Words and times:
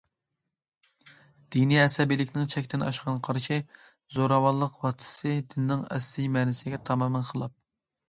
دىنىي 1.55 1.81
ئەسەبىيلىكنىڭ 1.81 2.49
چەكتىن 2.55 2.85
ئاشقان 2.87 3.21
قارىشى، 3.29 3.61
زوراۋانلىق 4.19 4.83
ۋاسىتىسى 4.85 5.39
دىننىڭ 5.55 5.89
ئەسلىي 5.95 6.35
مەنىسىگە 6.41 6.85
تامامەن 6.91 7.33
خىلاپ. 7.33 7.59